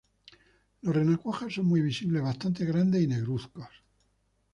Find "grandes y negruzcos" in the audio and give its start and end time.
2.65-3.67